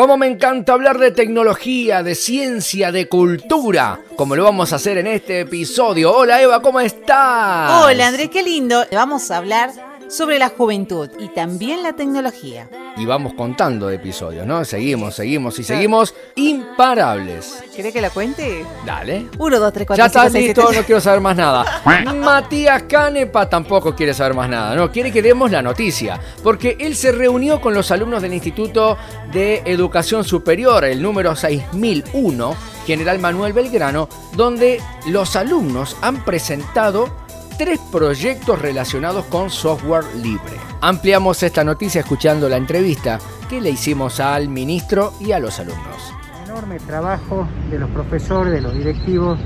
[0.00, 4.96] Cómo me encanta hablar de tecnología, de ciencia, de cultura, como lo vamos a hacer
[4.96, 6.16] en este episodio.
[6.16, 7.84] Hola Eva, ¿cómo estás?
[7.84, 8.82] Hola Andrés, qué lindo.
[8.92, 12.68] Vamos a hablar sobre la juventud y también la tecnología.
[12.96, 14.64] Y vamos contando de episodios, ¿no?
[14.64, 17.62] Seguimos, seguimos y seguimos imparables.
[17.74, 18.66] ¿Querés que la cuente?
[18.84, 19.28] Dale.
[19.38, 21.82] Uno, dos, tres, cuatro, Ya está cinco, seis, listo, no quiero saber más nada.
[22.14, 26.96] Matías Canepa tampoco quiere saber más nada, no, quiere que demos la noticia, porque él
[26.96, 28.98] se reunió con los alumnos del Instituto
[29.32, 37.19] de Educación Superior, el número 6001, General Manuel Belgrano, donde los alumnos han presentado
[37.60, 40.54] tres proyectos relacionados con software libre.
[40.80, 43.18] Ampliamos esta noticia escuchando la entrevista
[43.50, 46.14] que le hicimos al ministro y a los alumnos.
[46.42, 49.38] enorme trabajo de los profesores, de los directivos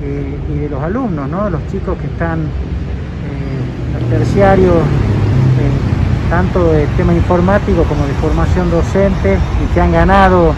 [0.00, 1.50] eh, y de los alumnos, ¿no?
[1.50, 9.36] los chicos que están eh, terciario, eh, tanto de tema informático como de formación docente
[9.62, 10.54] y que han ganado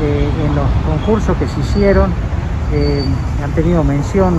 [0.00, 2.12] eh, en los concursos que se hicieron,
[3.42, 4.34] han tenido mención,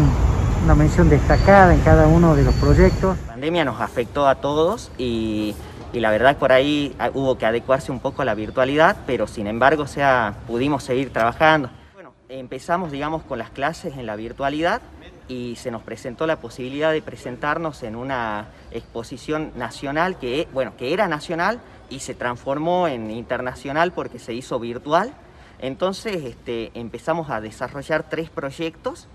[0.64, 3.18] una mención destacada en cada uno de los proyectos.
[3.22, 5.56] La pandemia nos afectó a todos y,
[5.94, 9.28] y la verdad por ahí ah, hubo que adecuarse un poco a la virtualidad, pero
[9.28, 11.70] sin embargo o sea, pudimos seguir trabajando.
[11.94, 14.82] Bueno, empezamos digamos con las clases en la virtualidad
[15.28, 20.94] y se nos presentó la posibilidad de presentarnos en una exposición nacional que, bueno, que
[20.94, 25.14] era nacional y se transformó en internacional porque se hizo virtual.
[25.60, 29.08] Entonces este, empezamos a desarrollar tres proyectos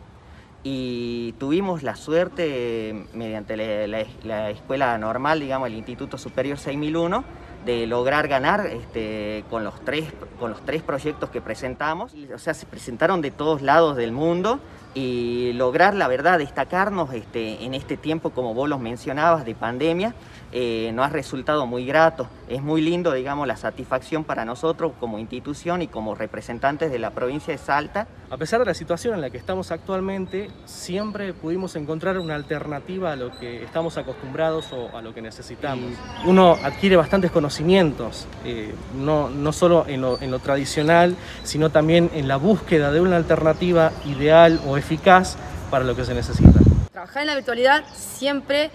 [0.64, 7.22] y tuvimos la suerte, mediante la, la- la escuela normal, digamos, el Instituto Superior 6001,
[7.66, 10.06] de lograr ganar este, con, los tres,
[10.38, 12.12] con los tres proyectos que presentamos.
[12.34, 14.58] O sea, se presentaron de todos lados del mundo
[14.94, 20.14] y lograr, la verdad, destacarnos este, en este tiempo, como vos los mencionabas, de pandemia,
[20.52, 22.28] eh, nos ha resultado muy grato.
[22.46, 27.10] Es muy lindo, digamos, la satisfacción para nosotros como institución y como representantes de la
[27.10, 28.06] provincia de Salta.
[28.30, 33.12] A pesar de la situación en la que estamos actualmente, siempre pudimos encontrar una alternativa
[33.12, 35.92] a lo que estamos acostumbrados o a lo que necesitamos.
[36.26, 42.10] Uno adquiere bastantes conocimientos, eh, no, no solo en lo, en lo tradicional, sino también
[42.14, 45.36] en la búsqueda de una alternativa ideal o eficaz
[45.70, 46.60] para lo que se necesita.
[46.92, 48.70] Trabajar en la virtualidad siempre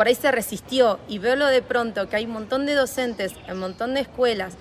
[0.00, 3.58] por ahí se resistió y verlo de pronto que hay un montón de docentes, un
[3.58, 4.54] montón de escuelas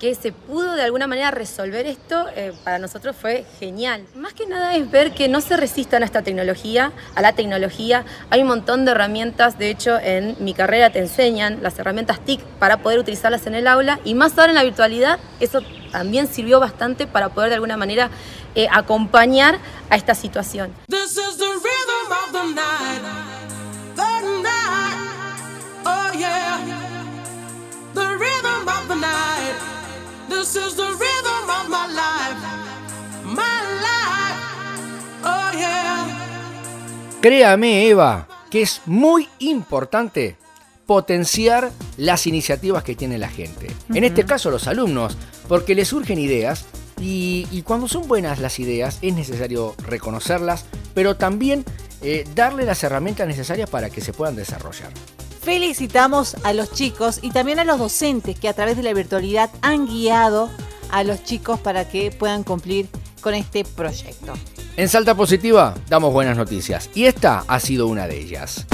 [0.00, 4.04] que se pudo de alguna manera resolver esto, eh, para nosotros fue genial.
[4.16, 8.04] Más que nada es ver que no se resistan a esta tecnología, a la tecnología.
[8.30, 12.40] Hay un montón de herramientas, de hecho en mi carrera te enseñan las herramientas TIC
[12.58, 15.60] para poder utilizarlas en el aula y más ahora en la virtualidad, eso
[15.92, 18.10] también sirvió bastante para poder de alguna manera
[18.56, 20.74] eh, acompañar a esta situación.
[37.20, 40.36] Créame, Eva, que es muy importante
[40.86, 43.70] potenciar las iniciativas que tiene la gente.
[43.92, 45.16] En este caso, los alumnos,
[45.46, 46.64] porque les surgen ideas
[46.98, 51.64] y, y cuando son buenas las ideas es necesario reconocerlas, pero también
[52.02, 54.90] eh, darle las herramientas necesarias para que se puedan desarrollar.
[55.42, 59.50] Felicitamos a los chicos y también a los docentes que a través de la virtualidad
[59.62, 60.50] han guiado
[60.90, 62.88] a los chicos para que puedan cumplir
[63.22, 64.34] con este proyecto.
[64.76, 68.66] En Salta Positiva damos buenas noticias y esta ha sido una de ellas.